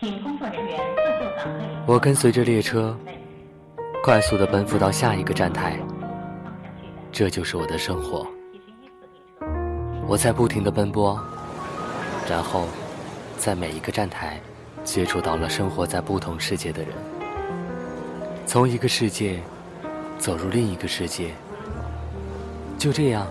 [0.00, 1.64] 请工作人员自就岗位。
[1.86, 2.96] 我跟随着列车，
[4.02, 5.78] 快速的奔赴到下一个站台。
[7.12, 8.26] 这就是我的生活。
[10.06, 11.22] 我在不停的奔波，
[12.26, 12.66] 然后
[13.36, 14.40] 在每一个站台
[14.84, 16.92] 接触到了生活在不同世界的人，
[18.46, 19.38] 从一个世界
[20.16, 21.32] 走入另一个世界，
[22.78, 23.26] 就这样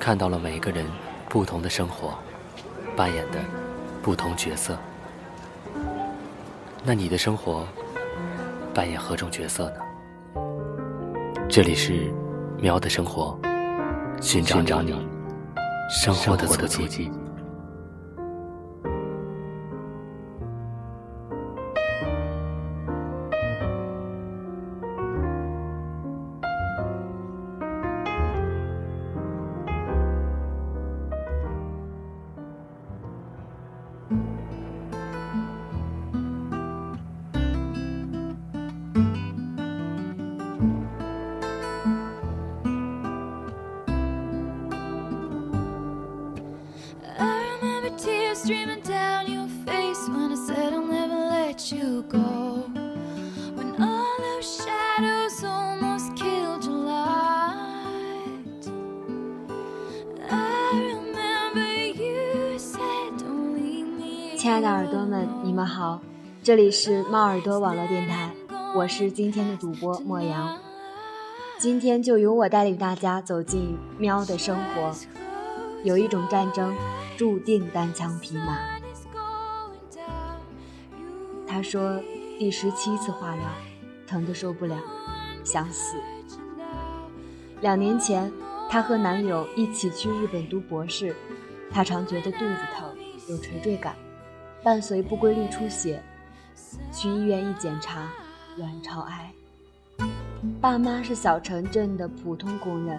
[0.00, 0.84] 看到了每个人
[1.28, 2.18] 不同的生活，
[2.96, 3.38] 扮演的
[4.02, 4.76] 不同角色。
[6.86, 7.66] 那你的生活
[8.74, 9.76] 扮演何种角色呢？
[11.48, 12.12] 这里是
[12.58, 13.38] 喵的生活，
[14.20, 14.92] 寻找你。
[15.88, 17.10] 生活的足迹。
[64.44, 66.02] 亲爱的耳朵们，你们好，
[66.42, 68.30] 这里是猫耳朵网络电台，
[68.74, 70.58] 我是今天的主播莫阳。
[71.58, 74.94] 今天就由我带领大家走进喵的生活。
[75.82, 76.76] 有一种战争，
[77.16, 78.58] 注定单枪匹马。
[81.46, 81.98] 他说
[82.38, 83.44] 第十七次化疗，
[84.06, 84.76] 疼得受不了，
[85.42, 85.96] 想死。
[87.62, 88.30] 两年前，
[88.68, 91.16] 她和男友一起去日本读博士，
[91.70, 92.86] 她常觉得肚子疼，
[93.26, 93.96] 有垂坠感。
[94.64, 96.02] 伴随不规律出血，
[96.90, 98.08] 去医院一检查，
[98.56, 99.30] 卵巢癌。
[100.58, 102.98] 爸妈是小城镇的普通工人，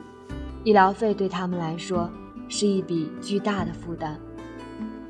[0.63, 2.07] 医疗费对他们来说
[2.47, 4.15] 是一笔巨大的负担，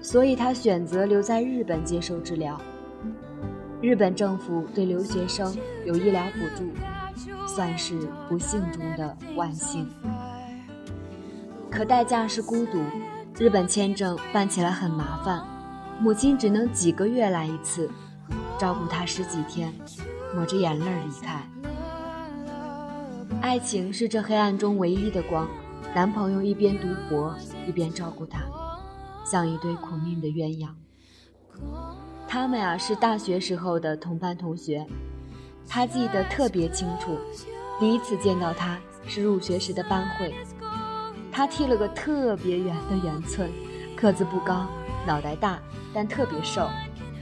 [0.02, 2.58] 所以他选择留在日本接受治疗。
[3.82, 6.72] 日本政府对留学生有医疗补助，
[7.54, 8.00] 算是
[8.30, 9.86] 不幸中的万幸。
[11.70, 12.82] 可代价是孤独，
[13.38, 15.46] 日本签证办起来很麻烦。
[16.00, 17.90] 母亲只能几个月来一次，
[18.60, 19.74] 照顾他十几天，
[20.36, 21.42] 抹着眼泪离开。
[23.42, 25.48] 爱情是这黑暗中唯一的光。
[25.94, 27.34] 男朋友一边读博
[27.66, 28.42] 一边照顾她，
[29.26, 30.68] 像一对苦命的鸳鸯。
[32.28, 34.86] 他们呀是大学时候的同班同学，
[35.70, 37.18] 他记得特别清楚。
[37.80, 38.78] 第一次见到他
[39.08, 40.36] 是入学时的班会，
[41.32, 43.50] 他剃了个特别圆的圆寸，
[43.96, 44.68] 个子不高。
[45.06, 45.60] 脑袋大，
[45.94, 46.68] 但特别瘦，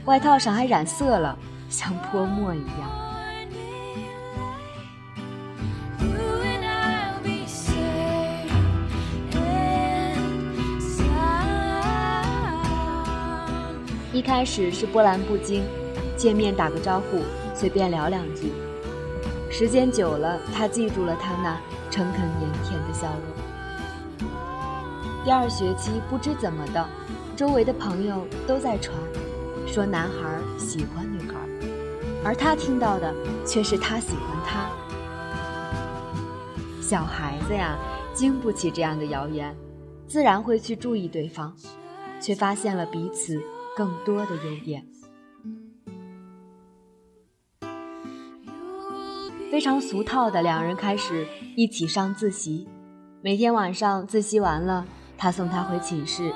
[0.06, 2.90] 外套上还染色了，像泼墨一样。
[14.12, 15.64] 一开始是波澜不惊，
[16.16, 17.22] 见面打个招呼，
[17.54, 18.52] 随便聊两句。
[19.50, 21.58] 时间久了，他记住了他那
[21.90, 24.28] 诚恳腼腆的笑容。
[25.24, 26.86] 第二学期不知怎么的。
[27.34, 28.96] 周围的朋友都在传，
[29.66, 31.34] 说男孩喜欢女孩，
[32.24, 33.12] 而他听到的
[33.44, 34.70] 却是他喜欢他。
[36.80, 37.76] 小孩子呀，
[38.12, 39.52] 经不起这样的谣言，
[40.06, 41.52] 自然会去注意对方，
[42.20, 43.42] 却发现了彼此
[43.76, 44.86] 更多的优点。
[49.50, 52.68] 非常俗套的两人开始一起上自习，
[53.22, 54.86] 每天晚上自习完了，
[55.18, 56.32] 他送她回寝室。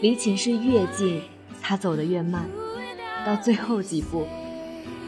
[0.00, 1.22] 离寝室越近，
[1.62, 2.48] 他走得越慢，
[3.24, 4.26] 到最后几步，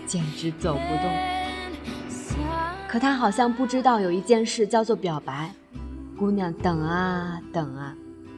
[0.07, 1.11] 简直走不动。
[2.89, 5.53] 可他好像不知道有一件事叫做表白。
[6.17, 7.95] 姑娘等啊等啊，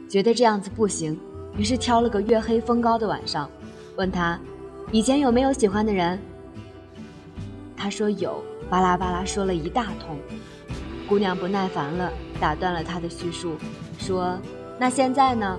[0.07, 1.19] 觉得这样子不行，
[1.57, 3.49] 于是挑了个月黑风高的晚上，
[3.95, 4.39] 问他
[4.91, 6.19] 以前有没有喜欢的人。
[7.75, 10.19] 他说有，巴拉巴拉说了一大通。
[11.07, 13.55] 姑娘不耐烦了，打断了他的叙述，
[13.97, 14.37] 说
[14.77, 15.57] ：“那现在呢？”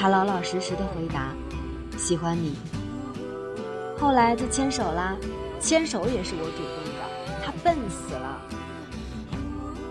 [0.00, 1.34] 他老老实实的回答
[1.98, 2.56] ：“喜欢你。”
[4.00, 5.14] 后来就牵手啦，
[5.60, 8.40] 牵手也是我主动的，他笨死了。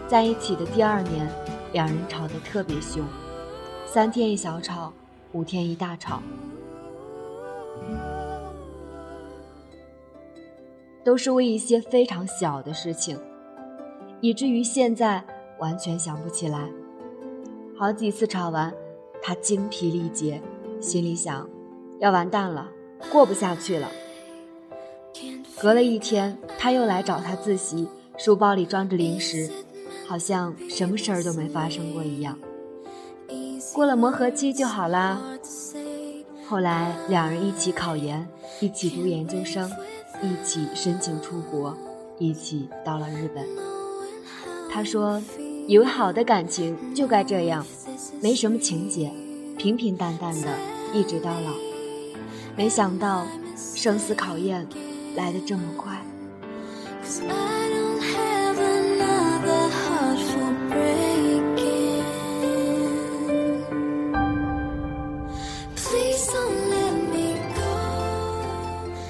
[0.07, 1.31] 在一起的第二年，
[1.73, 3.05] 两人吵得特别凶，
[3.85, 4.91] 三天一小吵，
[5.33, 6.23] 五天一大吵，
[11.05, 13.15] 都是为一些非常小的事情，
[14.21, 15.23] 以至于现在
[15.59, 16.67] 完全想不起来。
[17.77, 18.73] 好几次吵完。
[19.21, 20.41] 他精疲力竭，
[20.79, 21.47] 心里想：
[21.99, 22.69] 要完蛋了，
[23.11, 23.89] 过不下去了。
[25.61, 27.87] 隔了一天，他又来找他自习，
[28.17, 29.49] 书包里装着零食，
[30.07, 32.37] 好像什么事儿都没发生过一样。
[33.73, 35.21] 过了磨合期就好啦。
[36.47, 38.27] 后来两人一起考研，
[38.59, 39.69] 一起读研究生，
[40.23, 41.77] 一起申请出国，
[42.17, 43.45] 一起到了日本。
[44.71, 45.21] 他说
[45.67, 47.65] ：“以为好的感情就该这样，
[48.21, 49.11] 没什么情节，
[49.57, 50.47] 平平淡淡的，
[50.93, 51.53] 一直到老。
[52.55, 53.25] 没想到
[53.75, 54.67] 生死考验。”
[55.15, 55.99] 来的这么快。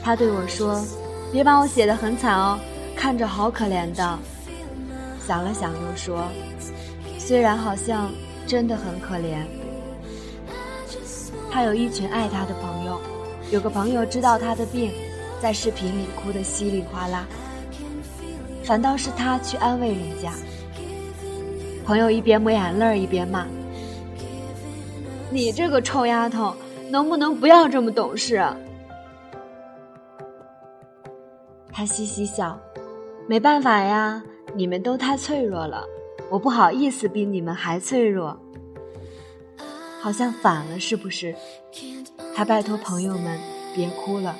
[0.01, 0.81] 他对我说
[1.31, 2.57] ：“别把我写的很惨哦，
[2.95, 4.19] 看着好可怜的。”
[5.27, 6.23] 想了想又说
[7.19, 8.09] ：“虽然好像
[8.49, 9.45] 真的很可怜。”
[11.51, 12.99] 他有一群爱他的朋友，
[13.51, 14.91] 有个朋友知道他的病。
[15.41, 17.25] 在视频里哭得稀里哗啦，
[18.61, 20.33] 反倒是他去安慰人家。
[21.85, 23.47] 朋友一边抹眼泪一边骂
[25.31, 26.53] ：“你这个臭丫头，
[26.91, 28.43] 能不能不要这么懂事？”
[31.71, 32.59] 他嘻嘻笑
[33.25, 34.21] ：“没办法呀，
[34.53, 35.85] 你们都太脆弱了，
[36.29, 38.39] 我不好意思比你们还脆弱。
[40.01, 41.35] 好像反了是不是？”
[42.33, 43.39] 他拜托朋友们
[43.75, 44.35] 别哭了。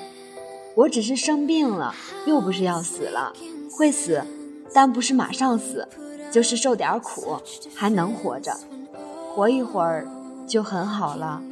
[0.74, 1.94] 我只是生病了，
[2.26, 3.32] 又不是要死了，
[3.72, 4.24] 会死，
[4.72, 5.86] 但不是马上死，
[6.30, 7.36] 就是受点苦，
[7.74, 8.56] 还能活着，
[9.34, 10.06] 活一会儿
[10.46, 11.42] 就很好了。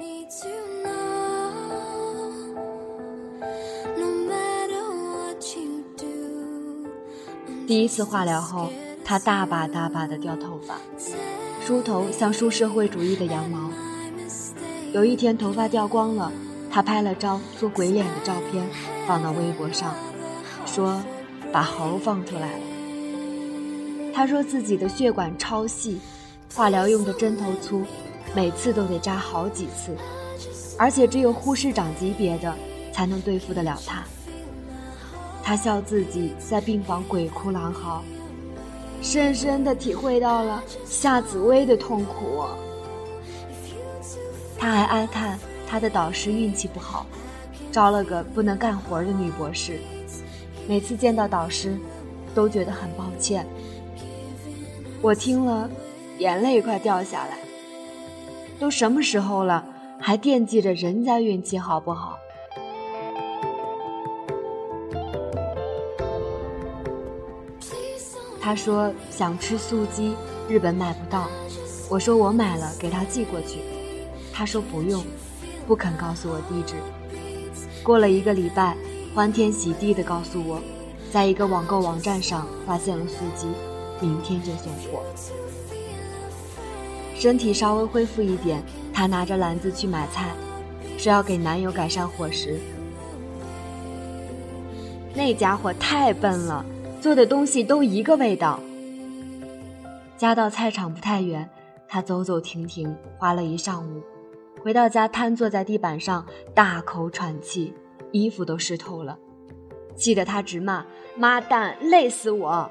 [7.67, 8.70] 第一次化疗后，
[9.08, 10.75] 他大把大把的掉头发，
[11.64, 13.70] 梳头像梳社会主义的羊毛。
[14.93, 16.31] 有一天头发掉光了。
[16.70, 18.62] 他拍了张做鬼脸的照片，
[19.06, 19.94] 放到微博上，
[20.66, 21.02] 说
[21.50, 24.12] 把猴放出来了。
[24.12, 25.99] 他说自己的血管超细，
[26.55, 27.84] 化疗用的针头粗，
[28.34, 29.96] 每次都得扎好几次，
[30.78, 32.55] 而且只有护士长级别的
[32.93, 34.05] 才能对付得了他。
[35.43, 38.05] 他笑自己在病房鬼哭狼嚎，
[39.02, 42.44] 深深的体会到了夏紫薇的痛苦。
[44.58, 45.38] 他还哀叹。
[45.70, 47.04] 他的导师运气不好，
[47.70, 49.78] 招了个不能干活的女博士。
[50.66, 51.76] 每次见到导师，
[52.34, 53.46] 都觉得很抱歉。
[55.02, 55.68] 我听了，
[56.16, 57.36] 眼泪快掉下来。
[58.58, 59.62] 都什么时候了，
[60.00, 62.18] 还惦记着人家运气好不好？
[68.48, 70.16] 他说想吃素鸡，
[70.48, 71.28] 日本买不到。
[71.90, 73.58] 我说我买了，给他寄过去。
[74.32, 75.04] 他说不用。
[75.66, 76.74] 不肯告诉我地址。
[77.82, 78.74] 过了一个礼拜，
[79.14, 80.62] 欢天喜地地告诉我，
[81.12, 83.48] 在一个网购网站上发现了素鸡，
[84.00, 85.02] 明天就送货。
[87.18, 88.62] 身体稍微恢复一点，
[88.94, 90.30] 她拿着篮子去买菜，
[90.96, 92.58] 说要给男友改善伙食。
[95.12, 96.64] 那家伙太笨了，
[97.00, 98.60] 做的东西都一个味道。
[100.16, 101.48] 家到菜场不太远，
[101.86, 104.02] 他走走停停，花了一上午。
[104.62, 107.72] 回到家，瘫坐在地板上，大口喘气，
[108.10, 109.17] 衣服都湿透了，
[109.94, 110.84] 气得他直骂
[111.17, 112.70] ：“妈蛋，累死我！”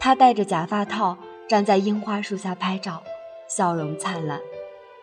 [0.00, 3.02] 他戴着假发套，站在樱花树下拍照，
[3.46, 4.40] 笑容灿烂。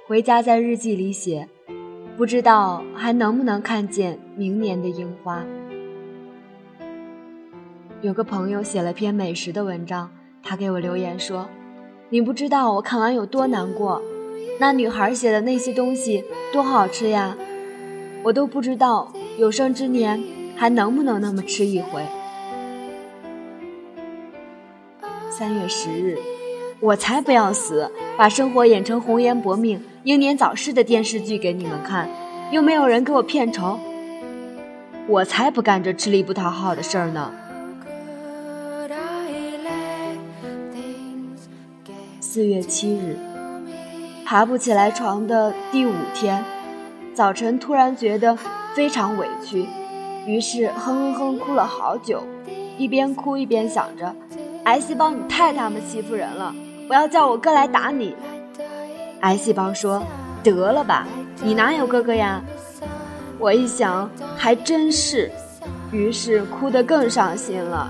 [0.07, 1.48] 回家在日记里写
[2.17, 5.45] ：“不知道还能不能看见明年的樱花。”
[8.02, 10.12] 有个朋友写了篇美食的文章，
[10.44, 11.48] 他给我留言说
[12.10, 14.02] ：“你不知道我看完有多难过。”
[14.60, 16.24] 那女孩写的那些东西
[16.54, 17.36] 多好吃呀，
[18.24, 20.22] 我都不知道有生之年
[20.56, 22.02] 还能不能那么吃一回。
[25.30, 26.18] 三月十日，
[26.80, 32.10] 我才不要死，把生活演成红颜薄命、英年早逝的电视剧给你们看，
[32.52, 33.80] 又没有人给我片酬，
[35.08, 37.32] 我才不干这吃力不讨好的事儿呢。
[42.36, 43.15] 四月七日。
[44.25, 46.44] 爬不起来床的第五天，
[47.13, 48.38] 早晨突然觉得
[48.74, 49.65] 非常委屈，
[50.27, 52.22] 于是哼哼哼哭了好久，
[52.77, 54.13] 一边哭一边想着：
[54.65, 56.54] 癌细胞你太他妈欺负人了，
[56.89, 58.13] 我要叫我哥来打你。
[59.22, 60.04] 癌细胞说：
[60.44, 61.08] 得了吧，
[61.42, 62.44] 你哪有哥哥呀？
[63.39, 65.32] 我一想还真是，
[65.89, 67.89] 于是哭得更伤心了。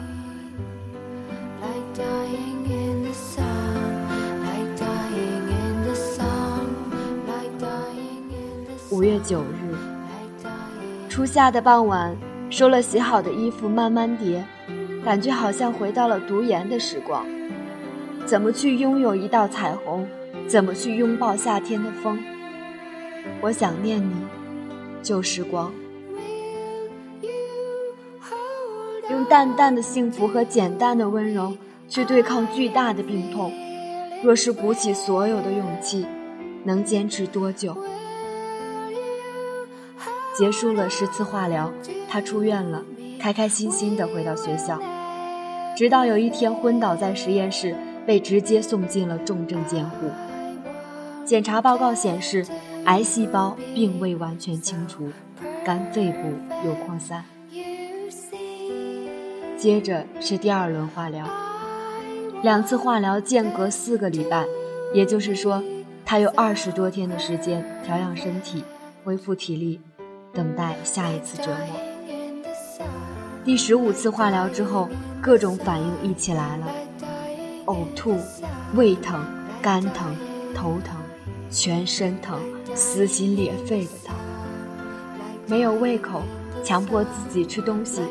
[8.95, 9.75] 五月九日，
[11.09, 12.15] 初夏的傍晚，
[12.49, 14.41] 收了洗好的衣服，慢慢叠，
[15.03, 17.25] 感觉好像回到了读研的时光。
[18.25, 20.07] 怎么去拥有一道彩虹？
[20.47, 22.17] 怎么去拥抱夏天的风？
[23.41, 24.15] 我想念你，
[25.03, 25.73] 旧时光。
[29.11, 31.53] 用淡淡的幸福和简单的温柔
[31.89, 33.51] 去对抗巨大的病痛。
[34.23, 36.05] 若是鼓起所有的勇气，
[36.63, 37.75] 能坚持多久？
[40.37, 41.71] 结束了十次化疗，
[42.09, 42.83] 他出院了，
[43.17, 44.77] 开开心心地回到学校。
[45.77, 47.73] 直到有一天昏倒在实验室，
[48.05, 50.09] 被直接送进了重症监护。
[51.23, 52.45] 检查报告显示，
[52.83, 55.09] 癌细胞并未完全清除，
[55.63, 56.27] 肝肺部
[56.65, 57.23] 有扩散。
[59.57, 61.25] 接着是第二轮化疗，
[62.43, 64.45] 两次化疗间隔四个礼拜，
[64.93, 65.63] 也就是说，
[66.05, 68.63] 他有二十多天的时间调养身体、
[69.03, 69.79] 恢复体力，
[70.35, 71.79] 等待下一次折磨。
[73.45, 74.89] 第十五次化疗之后，
[75.21, 76.67] 各种反应一起来了：
[77.67, 78.19] 呕吐、
[78.75, 79.25] 胃疼、
[79.61, 80.15] 肝疼、
[80.53, 80.97] 头疼、
[81.49, 82.39] 全身疼、
[82.75, 84.15] 撕心裂肺的疼，
[85.47, 86.21] 没有胃口，
[86.63, 88.01] 强迫自己吃东西。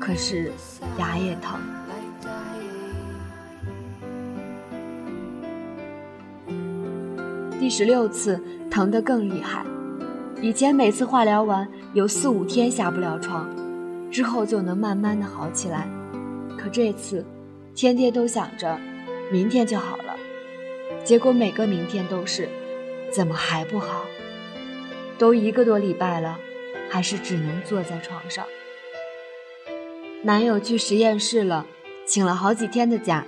[0.00, 0.52] 可是
[0.98, 1.58] 牙也疼。
[7.58, 9.64] 第十六次疼得更厉害，
[10.46, 13.50] 以前每次化疗完有四五天下不了床，
[14.12, 15.88] 之后就能慢慢的好起来。
[16.56, 17.26] 可这次，
[17.74, 18.78] 天天都想着
[19.28, 20.14] 明天就好了，
[21.02, 22.48] 结果每个明天都是，
[23.10, 24.04] 怎么还不好？
[25.18, 26.38] 都一个多礼拜了，
[26.88, 28.46] 还是只能坐在床上。
[30.22, 31.66] 男友去实验室了，
[32.06, 33.26] 请了好几天的假，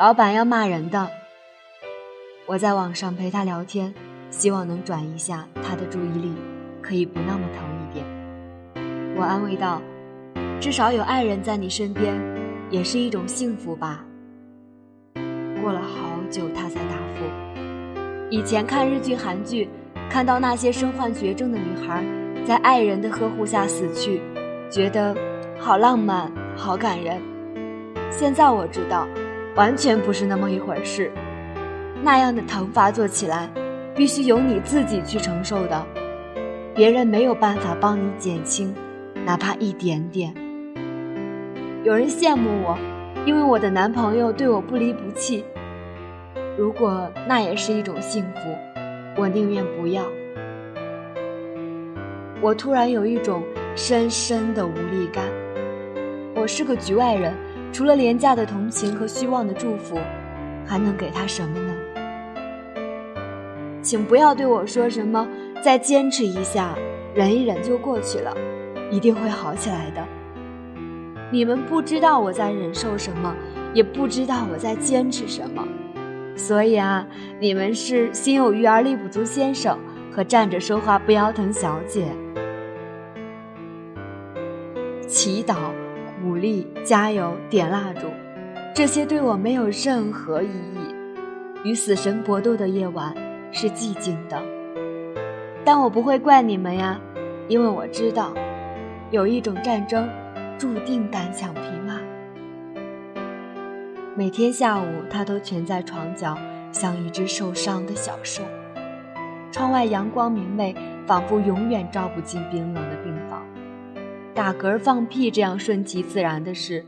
[0.00, 1.08] 老板要骂人的。
[2.46, 3.94] 我在网上陪他聊天，
[4.32, 6.32] 希望能转移下他的注意力，
[6.86, 8.04] 可以不那么疼一点。
[9.16, 9.82] 我安慰道
[10.60, 12.14] ：“至少有爱人在你身边，
[12.70, 14.04] 也是一种幸福吧。”
[15.60, 17.24] 过了好久，他才答复
[18.30, 19.68] ：“以前看日剧、韩剧，
[20.08, 22.04] 看到那些身患绝症的女孩
[22.44, 24.20] 在爱人的呵护下死去，
[24.70, 25.16] 觉得……”
[25.58, 27.18] 好浪漫，好感人。
[28.10, 29.08] 现在我知道，
[29.56, 31.10] 完全不是那么一回事。
[32.02, 33.48] 那样的疼发作起来，
[33.94, 35.84] 必须由你自己去承受的，
[36.76, 38.74] 别人没有办法帮你减轻，
[39.24, 40.30] 哪怕一点点。
[41.84, 42.76] 有人羡慕我，
[43.24, 45.42] 因为我的男朋友对我不离不弃。
[46.58, 48.54] 如果那也是一种幸福，
[49.16, 50.04] 我宁愿不要。
[52.42, 53.42] 我突然有一种
[53.74, 55.24] 深深的无力感。
[56.34, 57.32] 我是个局外人，
[57.72, 59.98] 除了廉价的同情和虚妄的祝福，
[60.66, 61.72] 还能给他什么呢？
[63.80, 65.26] 请不要对我说什么
[65.62, 66.74] “再坚持一下，
[67.14, 68.36] 忍一忍就过去了，
[68.90, 70.04] 一定会好起来的”。
[71.32, 73.34] 你们不知道我在忍受什么，
[73.74, 75.66] 也不知道我在坚持什么，
[76.36, 77.06] 所以啊，
[77.40, 79.78] 你们是心有余而力不足先生
[80.12, 82.06] 和站着说话不腰疼小姐。
[85.06, 85.56] 祈祷。
[86.22, 88.08] 鼓励、加油、点蜡烛，
[88.74, 90.78] 这些对我没有任何意义。
[91.62, 93.14] 与死神搏斗的夜晚
[93.52, 94.42] 是寂静的，
[95.66, 96.96] 但我不会怪你们呀，
[97.48, 98.32] 因为我知道，
[99.10, 100.08] 有一种战争
[100.56, 101.98] 注定单枪匹马。
[104.14, 106.38] 每天下午，他都蜷在床角，
[106.70, 108.44] 像一只受伤的小兽。
[109.50, 110.72] 窗外阳光明媚，
[111.04, 113.42] 仿佛永远照不进冰冷的病房。
[114.34, 116.86] 打嗝、放屁这样顺其自然的事，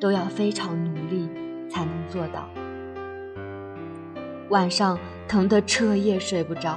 [0.00, 1.30] 都要非常努力
[1.70, 2.48] 才能做到。
[4.48, 6.76] 晚上疼得彻夜睡不着，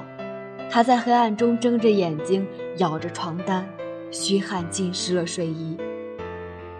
[0.72, 2.46] 他在黑暗中睁着眼睛，
[2.78, 3.68] 咬着床单，
[4.12, 5.76] 虚汗浸湿了睡衣。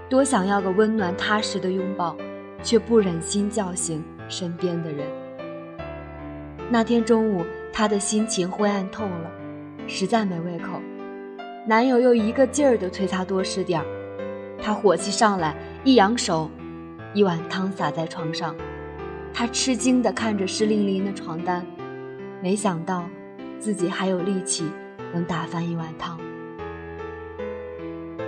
[0.08, 2.16] 多想要个温暖踏实的拥抱，
[2.62, 5.08] 却不忍心叫醒身边的人。
[6.70, 7.44] 那天中午，
[7.74, 9.32] 他的心情灰暗透了，
[9.88, 10.80] 实在没胃口。
[11.66, 13.86] 男友又一个劲儿地催她多吃点儿，
[14.62, 16.50] 她火气上来，一扬手，
[17.16, 18.56] 一碗汤洒在床上。
[19.34, 21.66] 她吃惊地看着湿淋淋的床单，
[22.42, 23.10] 没想到
[23.60, 24.72] 自己还有力气
[25.14, 26.18] 能打翻一碗汤。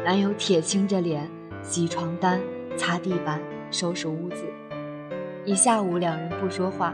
[0.03, 1.29] 男友铁青着脸
[1.61, 2.41] 洗床单、
[2.75, 4.43] 擦地板、收拾屋子，
[5.45, 6.93] 一下午两人不说话。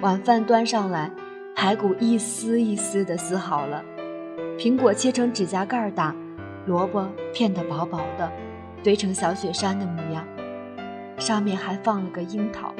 [0.00, 1.10] 晚饭端上来，
[1.54, 3.84] 排骨一丝一丝地撕好了。
[4.58, 6.14] 苹果切成指甲盖大，
[6.66, 8.30] 萝卜片得薄薄的，
[8.82, 10.24] 堆成小雪山的模样，
[11.18, 12.74] 上面还放了个樱桃。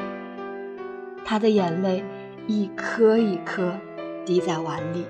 [1.25, 2.03] 他的眼泪
[2.47, 3.73] 一颗一颗
[4.29, 5.07] 滴在碗里。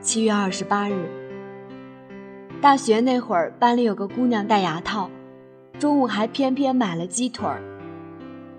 [0.00, 0.94] 七月二十八日
[2.62, 5.10] 大学那会儿班里有个姑娘戴牙套
[5.78, 7.60] 中午还偏偏买了鸡腿儿。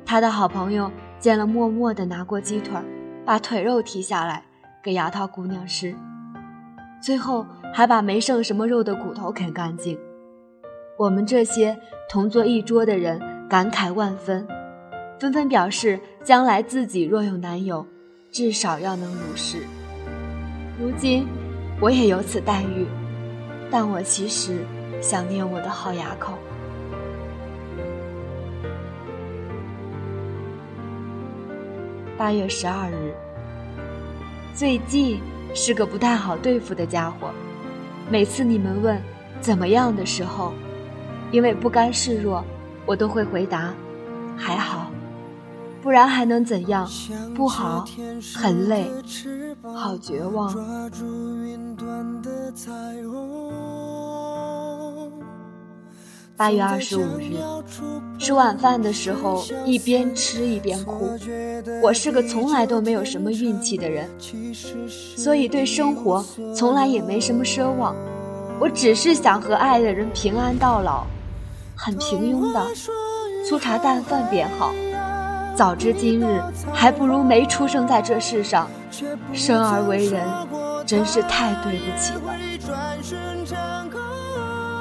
[0.05, 2.86] 她的好朋友见了默默的拿过鸡腿儿
[3.25, 4.43] 把腿肉剔下来
[4.83, 5.95] 给牙套姑娘吃。
[7.01, 7.43] 最后
[7.74, 9.98] 还把没剩什么肉的骨头啃干净。
[11.00, 11.75] 我们这些
[12.07, 13.19] 同坐一桌的人
[13.50, 14.48] 感慨万分
[15.21, 17.85] 纷纷表示将来自己若有男友，
[18.31, 19.59] 至少要能如是。
[20.79, 21.27] 如今
[21.79, 22.87] 我也有此待遇，
[23.69, 24.65] 但我其实
[24.99, 26.33] 想念我的好牙口。
[32.17, 33.13] 八月十二日，
[34.55, 35.19] 最近
[35.53, 37.29] 是个不太好对付的家伙，
[38.09, 38.99] 每次你们问
[39.39, 40.51] 怎么样的时候。
[41.31, 42.43] 因为不甘示弱，
[42.87, 43.71] 我都会回答，
[44.35, 44.80] 还好，
[45.81, 46.88] 不然还能怎样？
[47.35, 47.85] 不好，
[48.35, 48.89] 很累，
[49.75, 50.55] 好绝望。
[56.38, 57.38] 八月二十五日，
[58.17, 61.09] 吃晚饭的时候一边吃一边哭。
[61.83, 64.09] 我是个从来都没有什么运气的人，
[65.15, 66.23] 所以对生活
[66.55, 67.95] 从来也没什么奢望。
[68.59, 71.05] 我只是想和爱的人平安到老。
[71.75, 72.67] 很平庸的，
[73.47, 74.71] 粗茶淡饭便好。
[75.55, 76.41] 早知今日，
[76.74, 78.67] 还不如没出生在这世上。
[79.34, 80.27] 生而为人，
[80.86, 82.22] 真是太对不起了。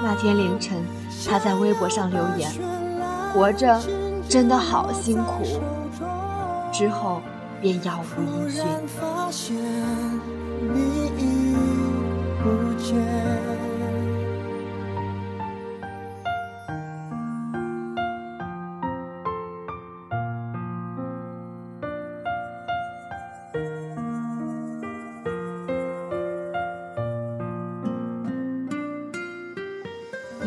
[0.03, 0.83] 那天凌晨，
[1.29, 2.51] 他在微博上留言
[3.33, 3.81] ：“活着
[4.29, 5.45] 真的好辛苦。”
[6.73, 7.21] 之后
[7.61, 8.61] 便杳无音
[9.31, 9.47] 讯。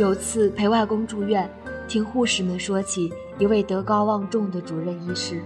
[0.03, 1.49] 有次陪外公住院，
[1.87, 5.41] 听护士们说起一位德高望重的主任医师，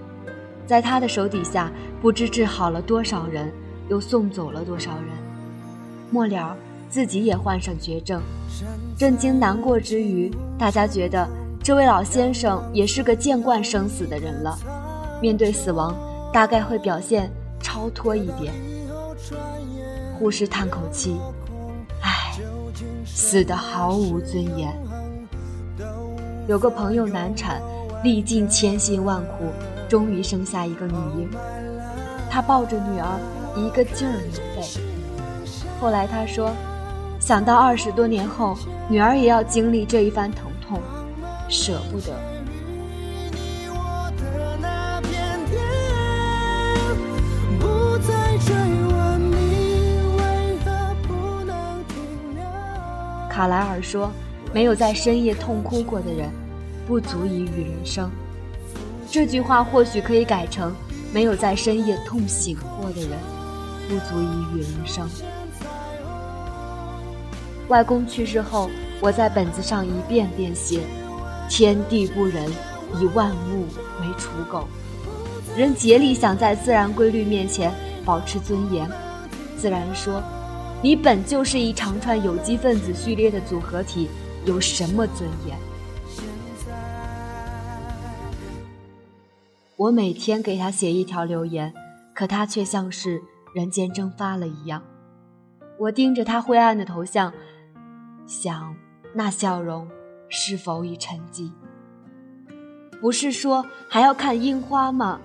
[0.65, 3.53] 在他的手底下，不知治好了多少人，
[3.87, 5.09] 又送走了多少人。
[6.09, 6.57] 末了，
[6.89, 8.19] 自己也患上绝症，
[8.97, 11.29] 震惊难过之余，大家觉得
[11.61, 14.57] 这位老先生也是个见惯生死的人了，
[15.21, 15.95] 面对死亡，
[16.33, 18.51] 大概会表现超脱一点。
[20.17, 21.15] 护士叹口气。
[23.05, 24.73] 死得毫无尊严。
[26.47, 27.61] 有个朋友难产，
[28.03, 29.45] 历尽千辛万苦，
[29.89, 31.29] 终于生下一个女婴。
[32.29, 33.19] 他抱着女儿，
[33.55, 34.67] 一个劲儿流泪。
[35.79, 36.51] 后来他说，
[37.19, 38.57] 想到二十多年后，
[38.89, 40.81] 女儿也要经历这一番疼痛，
[41.49, 42.13] 舍不得。
[53.37, 54.11] 卡莱尔说
[54.51, 56.27] ：“没有在深夜痛哭过的人，
[56.87, 58.09] 不足以与人生。”
[59.11, 60.73] 这句话或许可以改成
[61.13, 63.11] ：“没有在深夜痛醒过的人，
[63.87, 65.07] 不足以与人生。”
[67.69, 70.79] 外公去世后，我在本子上一遍遍写
[71.47, 72.49] ：“天地不仁，
[72.99, 73.67] 以万物
[74.01, 74.67] 为刍狗。”
[75.55, 77.71] 人竭力想在自然规律面前
[78.03, 78.89] 保持尊严，
[79.55, 80.23] 自然说。
[80.83, 84.07] 你本就是一长串有机分子序列的组合体，
[84.45, 85.57] 有什么尊严？
[89.75, 91.73] 我每天给他写一条留言，
[92.13, 93.19] 可他却像是
[93.55, 94.83] 人间蒸发了一样。
[95.79, 97.33] 我盯着他灰暗的头像，
[98.27, 98.75] 想
[99.13, 99.87] 那笑容
[100.29, 101.51] 是否已沉寂？
[103.01, 105.19] 不是说还要看樱花吗？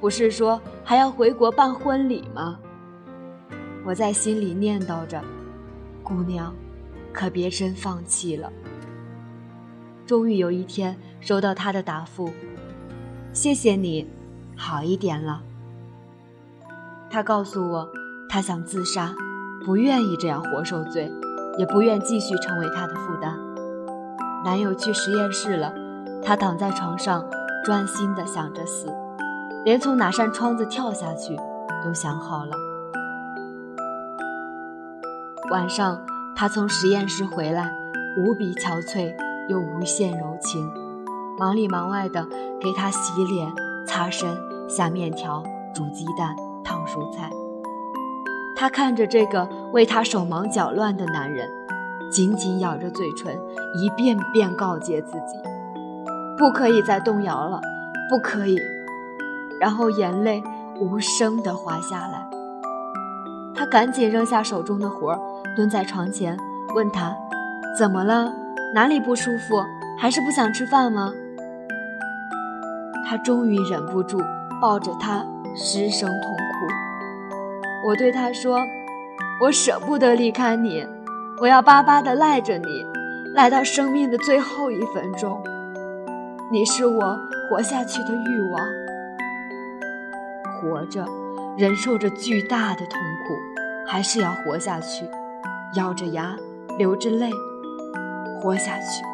[0.00, 2.60] 不是说还要回国办婚礼吗？
[3.84, 5.22] 我在心里念叨着
[6.02, 6.54] ：“姑娘，
[7.12, 8.50] 可别真放弃了。”
[10.06, 12.30] 终于有一天收到他的答复
[13.32, 14.06] ：“谢谢你，
[14.56, 15.42] 好一点了。”
[17.10, 17.88] 他告诉我，
[18.28, 19.14] 他想自杀，
[19.64, 21.10] 不愿意这样活受罪，
[21.58, 23.38] 也不愿继续成为他的负担。
[24.44, 25.72] 男友去实验室了，
[26.22, 27.24] 他躺在床上，
[27.64, 28.92] 专心地想着死，
[29.64, 31.36] 连从哪扇窗子跳下去
[31.84, 32.56] 都想好了。
[35.50, 36.00] 晚上，
[36.34, 37.70] 他从实验室回来，
[38.16, 39.14] 无比憔悴
[39.46, 40.72] 又无限柔情，
[41.38, 42.26] 忙里忙外的
[42.58, 43.46] 给他洗脸、
[43.86, 44.34] 擦身、
[44.66, 45.42] 下面条、
[45.74, 47.30] 煮鸡蛋、烫蔬菜。
[48.56, 51.46] 他看着这个为他手忙脚乱的男人，
[52.10, 53.38] 紧紧咬着嘴唇，
[53.76, 55.36] 一遍遍告诫自己：
[56.38, 57.60] 不可以再动摇了，
[58.08, 58.58] 不可以。
[59.60, 60.42] 然后眼泪
[60.80, 62.30] 无声地滑下来。
[63.56, 65.18] 他赶紧扔下手中的活儿，
[65.56, 66.36] 蹲在床前，
[66.74, 67.14] 问他
[67.78, 68.32] ：“怎么了？
[68.74, 69.62] 哪里不舒服？
[69.98, 71.12] 还是不想吃饭吗？”
[73.06, 74.20] 他终于忍不住
[74.60, 77.88] 抱着他失声痛哭。
[77.88, 78.58] 我对他说
[79.40, 80.84] ：“我舍不得离开你，
[81.40, 82.84] 我要巴巴的赖着你，
[83.34, 85.40] 赖到生命的最后一分钟。
[86.50, 88.60] 你是我活下去的欲望。
[90.60, 91.04] 活着，
[91.56, 93.36] 忍受着巨大的痛苦，
[93.86, 95.08] 还是要活下去，
[95.76, 96.34] 咬着牙，
[96.78, 97.30] 流着泪，
[98.40, 99.04] 活下去。”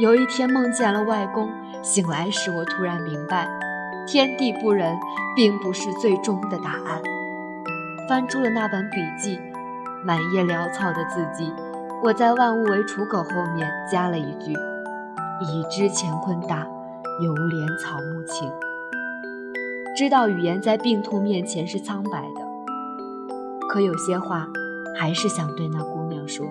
[0.00, 1.48] 有一天梦见了外公，
[1.82, 3.48] 醒来时我突然明白，
[4.06, 4.96] 天地不仁
[5.36, 7.00] 并不是最终的答案。
[8.08, 9.38] 翻出了那本笔记，
[10.04, 11.52] 满页潦草的字迹，
[12.02, 14.52] 我在“万物为刍狗”后面加了一句
[15.46, 16.66] ：“已知乾坤大，
[17.20, 18.50] 犹怜草木青。”
[19.94, 22.40] 知道语言在病痛面前是苍白的，
[23.68, 24.48] 可有些话
[24.98, 26.46] 还是想对那姑娘说。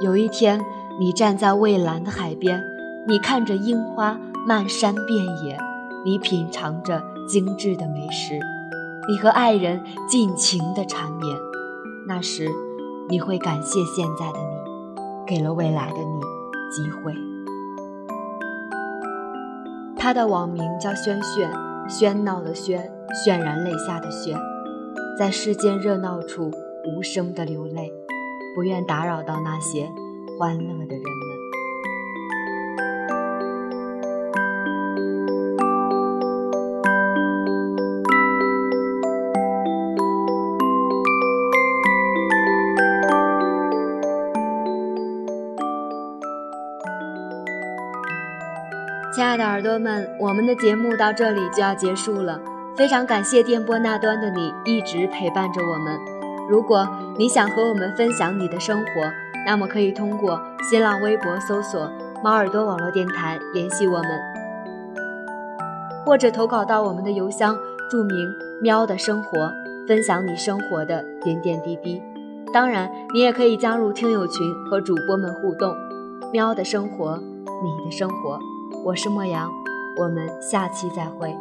[0.00, 0.60] 有一天，
[0.98, 2.60] 你站在蔚蓝的海边，
[3.06, 5.56] 你看着樱花漫山遍野，
[6.04, 8.34] 你品尝着精致的美食，
[9.08, 11.36] 你和爱人尽情的缠绵。
[12.08, 12.50] 那时，
[13.08, 14.56] 你会感谢现在的你，
[15.24, 16.20] 给了未来的你
[16.72, 17.14] 机会。
[20.04, 21.50] 他的网名叫轩轩，
[21.88, 22.78] 喧闹的喧，
[23.24, 24.38] 渲然泪下的轩，
[25.18, 26.50] 在世间热闹处
[26.84, 27.90] 无声的流泪。
[28.54, 29.88] 不愿打扰到那些
[30.38, 31.02] 欢乐的人
[49.64, 52.38] 朵们，我们的节目到这里就要结束了。
[52.76, 55.98] 非常感谢电波那端的你一直陪伴着我们。
[56.48, 58.86] 如果你想和我们分享你的生活，
[59.46, 61.90] 那么可以通过新浪微博搜索
[62.22, 64.08] “猫耳朵网络电台”联系我们，
[66.04, 67.56] 或者投稿到我们的邮箱，
[67.90, 68.28] 注明
[68.60, 69.50] “喵的生活”，
[69.88, 72.02] 分享你生活的点点滴滴。
[72.52, 75.74] 当然，你也可以加入听友群和主播们互动。
[76.32, 78.38] 喵的生活，你的生活，
[78.84, 79.50] 我是莫阳，
[79.96, 81.34] 我们下期再会。